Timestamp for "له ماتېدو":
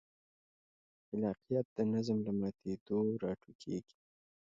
2.27-2.99